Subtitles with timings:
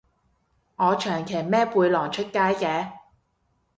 [0.77, 2.91] 我長期孭背囊出街嘅